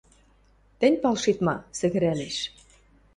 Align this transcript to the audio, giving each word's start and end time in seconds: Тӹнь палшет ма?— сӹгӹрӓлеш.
Тӹнь 0.79 0.99
палшет 1.01 1.37
ма?— 1.45 1.55
сӹгӹрӓлеш. 1.77 2.37